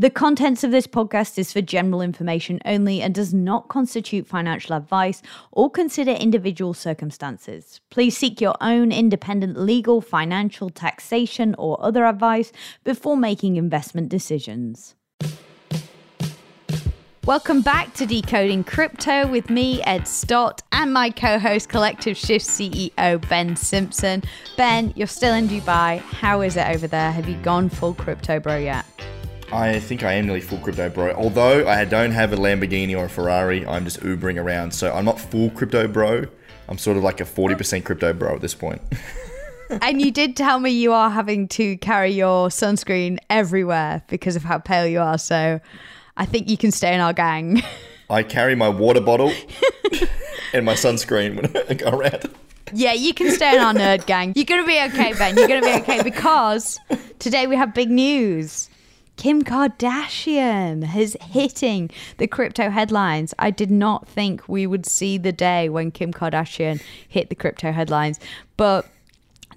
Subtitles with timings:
[0.00, 4.76] The contents of this podcast is for general information only and does not constitute financial
[4.76, 7.80] advice or consider individual circumstances.
[7.90, 12.52] Please seek your own independent legal, financial, taxation, or other advice
[12.84, 14.94] before making investment decisions.
[17.24, 22.46] Welcome back to Decoding Crypto with me, Ed Stott, and my co host, Collective Shift
[22.46, 24.22] CEO, Ben Simpson.
[24.56, 25.98] Ben, you're still in Dubai.
[25.98, 27.10] How is it over there?
[27.10, 28.86] Have you gone full crypto bro yet?
[29.50, 31.12] I think I am nearly full crypto bro.
[31.14, 34.72] Although I don't have a Lamborghini or a Ferrari, I'm just Ubering around.
[34.72, 36.26] So I'm not full crypto bro.
[36.68, 38.82] I'm sort of like a 40% crypto bro at this point.
[39.82, 44.44] and you did tell me you are having to carry your sunscreen everywhere because of
[44.44, 45.16] how pale you are.
[45.16, 45.60] So
[46.18, 47.62] I think you can stay in our gang.
[48.10, 49.32] I carry my water bottle
[50.52, 52.34] and my sunscreen when I go around.
[52.74, 54.34] Yeah, you can stay in our nerd gang.
[54.36, 55.38] You're going to be okay, Ben.
[55.38, 56.78] You're going to be okay because
[57.18, 58.68] today we have big news.
[59.18, 63.34] Kim Kardashian is hitting the crypto headlines.
[63.36, 67.72] I did not think we would see the day when Kim Kardashian hit the crypto
[67.72, 68.20] headlines,
[68.56, 68.86] but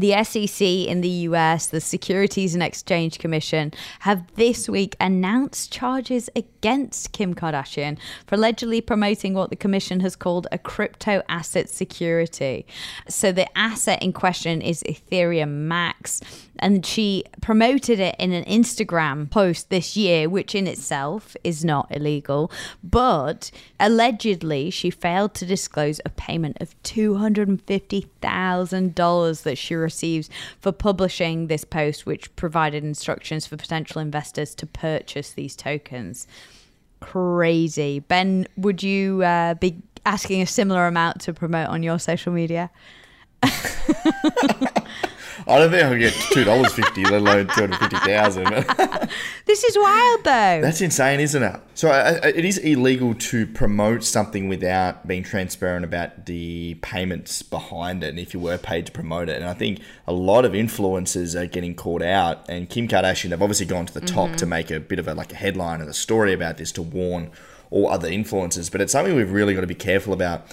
[0.00, 6.30] the SEC in the US, the Securities and Exchange Commission, have this week announced charges
[6.34, 12.66] against Kim Kardashian for allegedly promoting what the commission has called a crypto asset security.
[13.08, 16.22] So the asset in question is Ethereum Max
[16.60, 21.86] and she promoted it in an Instagram post this year, which in itself is not
[21.90, 22.52] illegal.
[22.84, 31.48] But allegedly, she failed to disclose a payment of $250,000 that she receives for publishing
[31.48, 36.26] this post, which provided instructions for potential investors to purchase these tokens.
[37.00, 38.00] Crazy.
[38.00, 42.70] Ben, would you uh, be asking a similar amount to promote on your social media?
[45.50, 48.44] I don't think I can get two dollars fifty, let alone two hundred fifty thousand.
[49.46, 50.60] this is wild, though.
[50.60, 51.60] That's insane, isn't it?
[51.74, 58.04] So uh, it is illegal to promote something without being transparent about the payments behind
[58.04, 59.36] it, and if you were paid to promote it.
[59.36, 62.48] And I think a lot of influencers are getting caught out.
[62.48, 64.36] And Kim Kardashian, they've obviously gone to the top mm-hmm.
[64.36, 66.82] to make a bit of a like a headline and a story about this to
[66.82, 67.32] warn
[67.70, 68.70] all other influencers.
[68.70, 70.46] But it's something we've really got to be careful about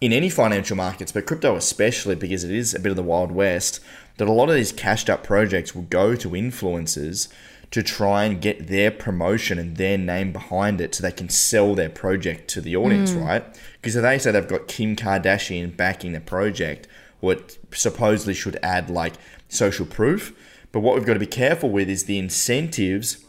[0.00, 3.32] in any financial markets, but crypto especially because it is a bit of the wild
[3.32, 3.80] west
[4.16, 7.28] that a lot of these cashed up projects will go to influencers
[7.70, 11.74] to try and get their promotion and their name behind it so they can sell
[11.74, 13.24] their project to the audience, mm.
[13.24, 13.44] right?
[13.80, 16.86] Because if they say they've got Kim Kardashian backing the project,
[17.18, 19.14] what supposedly should add like
[19.48, 20.32] social proof.
[20.70, 23.24] But what we've got to be careful with is the incentives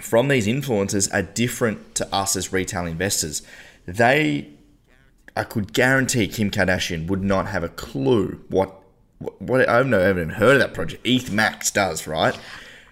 [0.00, 3.42] from these influencers are different to us as retail investors.
[3.86, 4.50] They,
[5.36, 8.80] I could guarantee Kim Kardashian would not have a clue what
[9.38, 11.06] what I've never even heard of that project.
[11.06, 12.38] ETH Max does, right?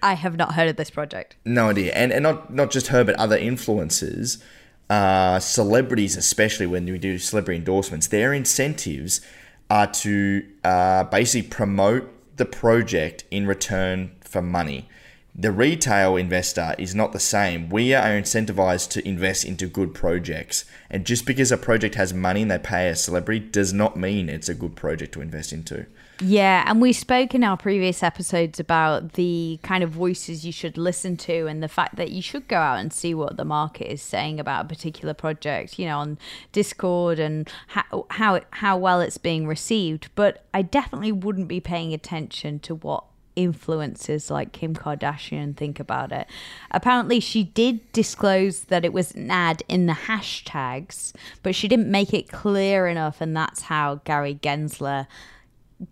[0.01, 1.37] I have not heard of this project.
[1.45, 1.93] No idea.
[1.93, 4.41] And and not not just her, but other influencers,
[4.89, 9.21] uh, celebrities, especially when we do celebrity endorsements, their incentives
[9.69, 14.89] are to uh, basically promote the project in return for money.
[15.35, 17.69] The retail investor is not the same.
[17.69, 20.63] We are incentivized to invest into good projects.
[20.91, 24.29] And just because a project has money and they pay a celebrity does not mean
[24.29, 25.87] it's a good project to invest into.
[26.21, 30.77] Yeah, and we spoke in our previous episodes about the kind of voices you should
[30.77, 33.91] listen to and the fact that you should go out and see what the market
[33.91, 36.19] is saying about a particular project, you know, on
[36.51, 41.91] Discord and how how how well it's being received, but I definitely wouldn't be paying
[41.93, 43.03] attention to what
[43.35, 46.27] influencers like Kim Kardashian think about it.
[46.71, 51.91] Apparently, she did disclose that it was an ad in the hashtags, but she didn't
[51.91, 55.07] make it clear enough, and that's how Gary Gensler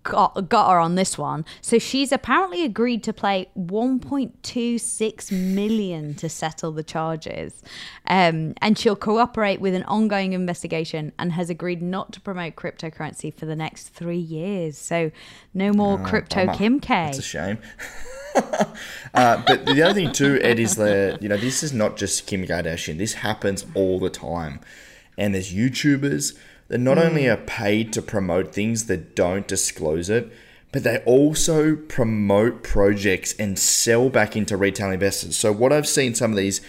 [0.03, 1.45] got got her on this one.
[1.61, 7.61] So she's apparently agreed to pay 1.26 million to settle the charges,
[8.07, 13.33] um, and she'll cooperate with an ongoing investigation and has agreed not to promote cryptocurrency
[13.33, 14.77] for the next three years.
[14.77, 15.11] So
[15.53, 16.57] no more oh, crypto bummer.
[16.57, 16.93] Kim K.
[17.05, 17.57] That's a shame.
[19.13, 22.27] uh, but the other thing too, Ed, is that you know this is not just
[22.27, 22.97] Kim Kardashian.
[22.97, 24.59] This happens all the time,
[25.21, 26.35] and there's YouTubers
[26.67, 27.05] that not mm.
[27.05, 30.31] only are paid to promote things that don't disclose it,
[30.71, 35.37] but they also promote projects and sell back into retail investors.
[35.37, 36.59] So what I've seen some of these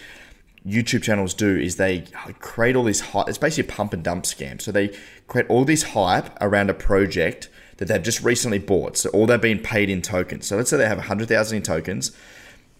[0.67, 2.05] YouTube channels do is they
[2.39, 3.27] create all this hype.
[3.27, 4.61] It's basically a pump and dump scam.
[4.61, 4.95] So they
[5.27, 8.97] create all this hype around a project that they've just recently bought.
[8.97, 10.45] So all they're being paid in tokens.
[10.45, 12.11] So let's say they have 100,000 in tokens.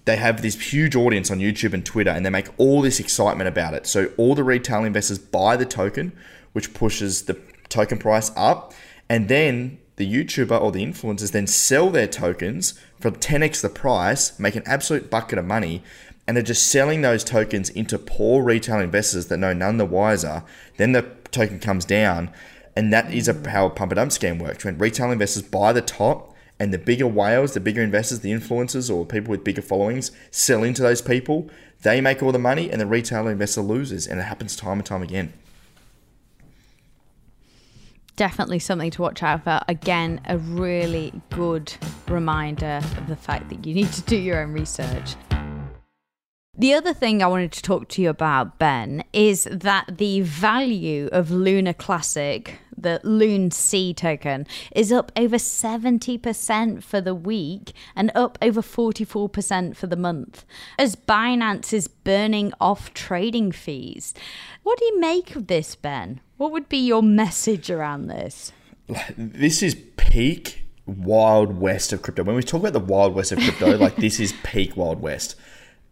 [0.06, 3.48] They have this huge audience on YouTube and Twitter and they make all this excitement
[3.48, 3.88] about it.
[3.88, 6.12] So all the retail investors buy the token,
[6.52, 7.40] which pushes the
[7.70, 8.74] token price up.
[9.10, 14.38] And then the YouTuber or the influencers then sell their tokens for 10x the price,
[14.40, 15.84] make an absolute bucket of money.
[16.28, 20.44] and they're just selling those tokens into poor retail investors that know none the wiser.
[20.78, 22.32] Then the token comes down,
[22.76, 24.64] and that is a a pump and dump scam works.
[24.64, 26.33] When retail investors buy the top,
[26.64, 30.64] and the bigger whales, the bigger investors, the influencers, or people with bigger followings sell
[30.64, 31.50] into those people,
[31.82, 34.86] they make all the money, and the retail investor loses, and it happens time and
[34.86, 35.34] time again
[38.16, 39.60] definitely something to watch out for.
[39.68, 41.74] Again, a really good
[42.08, 45.16] reminder of the fact that you need to do your own research.
[46.56, 51.10] The other thing I wanted to talk to you about, Ben, is that the value
[51.12, 58.12] of Luna Classic, the Loon C token, is up over 70% for the week and
[58.14, 60.46] up over 44% for the month,
[60.78, 64.14] as Binance is burning off trading fees.
[64.62, 66.22] What do you make of this, Ben?
[66.38, 68.52] What would be your message around this?
[69.18, 72.22] This is peak wild west of crypto.
[72.24, 75.36] When we talk about the wild west of crypto, like this is peak wild west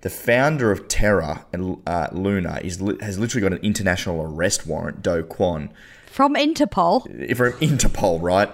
[0.00, 5.02] The founder of Terra and uh, Luna is has literally got an international arrest warrant,
[5.02, 5.70] Do Kwon,
[6.06, 7.02] from Interpol.
[7.36, 8.50] From Interpol, right?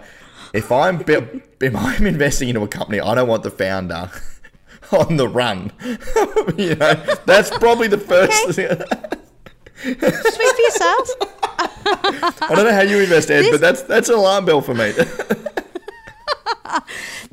[0.55, 1.05] If I'm
[1.61, 4.11] if I'm investing into a company, I don't want the founder
[4.93, 5.71] on the run.
[6.57, 6.95] you know,
[7.27, 8.59] that's probably the first.
[8.59, 8.85] Okay.
[9.77, 11.11] Speak for yourself.
[11.87, 13.51] I don't know how you invest, Ed, this...
[13.51, 14.95] but that's that's an alarm bell for me.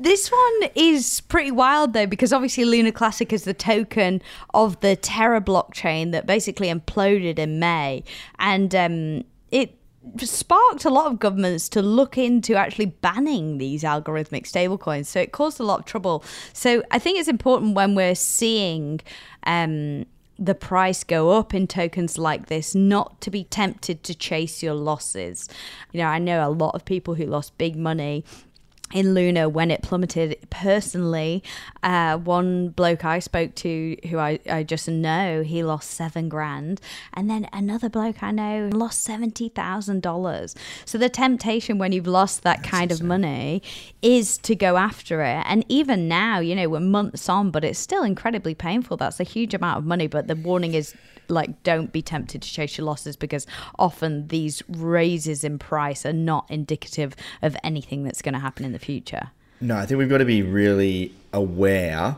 [0.02, 4.20] This one is pretty wild though, because obviously Luna Classic is the token
[4.52, 8.04] of the Terra blockchain that basically imploded in May,
[8.40, 9.78] and um, it
[10.18, 15.06] sparked a lot of governments to look into actually banning these algorithmic stablecoins.
[15.06, 16.24] So it caused a lot of trouble.
[16.52, 19.02] So I think it's important when we're seeing.
[19.44, 20.08] Um,
[20.40, 24.74] the price go up in tokens like this, not to be tempted to chase your
[24.74, 25.48] losses.
[25.92, 28.26] You know, I know a lot of people who lost big money
[28.94, 30.38] in Luna when it plummeted.
[30.50, 31.44] Personally,
[31.84, 36.82] uh, one bloke I spoke to who I, I just know, he lost seven grand.
[37.14, 40.56] And then another bloke I know lost $70,000.
[40.86, 43.06] So the temptation when you've lost that That's kind insane.
[43.06, 43.64] of money
[44.02, 45.44] is to go after it.
[45.46, 48.98] And even now, you know, we're months on, but it's still incredibly painful.
[48.98, 50.08] That's a huge amount of money.
[50.08, 50.94] But the warning is
[51.32, 53.48] like don't be tempted to chase your losses because
[53.80, 58.74] often these raises in price are not indicative of anything that's going to happen in
[58.74, 59.32] the future.
[59.60, 62.18] No, I think we've got to be really aware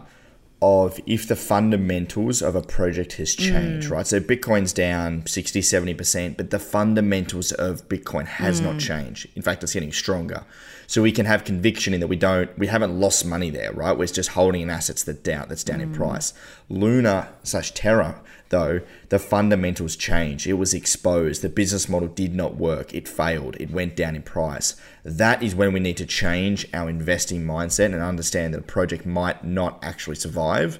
[0.61, 3.91] of if the fundamentals of a project has changed, mm.
[3.91, 4.07] right?
[4.07, 8.65] So Bitcoin's down 60, 70%, but the fundamentals of Bitcoin has mm.
[8.65, 9.27] not changed.
[9.35, 10.45] In fact, it's getting stronger.
[10.87, 13.97] So we can have conviction in that we don't, we haven't lost money there, right?
[13.97, 15.83] We're just holding an assets that down, that's down mm.
[15.83, 16.33] in price.
[16.69, 18.21] Luna slash Terra
[18.53, 20.45] though, the fundamentals changed.
[20.45, 21.41] It was exposed.
[21.41, 22.93] The business model did not work.
[22.93, 23.57] It failed.
[23.59, 24.75] It went down in price.
[25.03, 29.05] That is when we need to change our investing mindset and understand that a project
[29.05, 30.79] might not actually survive.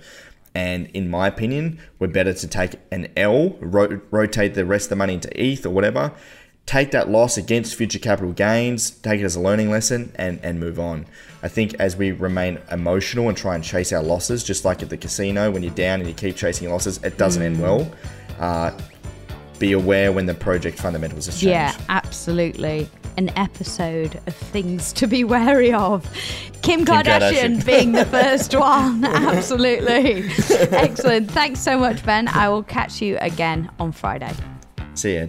[0.56, 4.90] And in my opinion, we're better to take an L, ro- rotate the rest of
[4.92, 6.14] the money into ETH or whatever,
[6.66, 10.60] take that loss against future capital gains, take it as a learning lesson, and, and
[10.60, 11.06] move on.
[11.42, 14.90] I think as we remain emotional and try and chase our losses, just like at
[14.90, 17.48] the casino, when you're down and you keep chasing losses, it doesn't mm.
[17.48, 17.92] end well.
[18.40, 18.72] Uh,
[19.60, 21.48] be aware when the project fundamentals have changed.
[21.48, 22.90] Yeah, absolutely.
[23.18, 26.04] An episode of things to be wary of.
[26.62, 29.06] Kim, Kim Kardashian, Kardashian being the first one.
[29.06, 30.24] absolutely.
[30.72, 31.30] Excellent.
[31.30, 32.28] Thanks so much, Ben.
[32.28, 34.34] I will catch you again on Friday.
[34.96, 35.28] See you.